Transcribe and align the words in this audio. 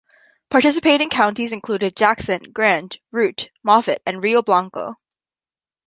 Participating 0.49 1.11
counties 1.11 1.51
included 1.51 1.95
Jackson, 1.95 2.41
Grand, 2.51 2.97
Routt, 3.13 3.49
Moffat 3.61 4.01
and 4.03 4.23
Rio 4.23 4.41
Blanco. 4.41 4.95